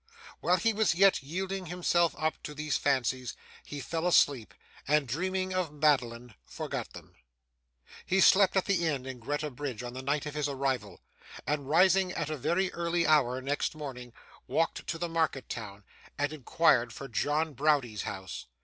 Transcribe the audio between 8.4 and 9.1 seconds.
at the inn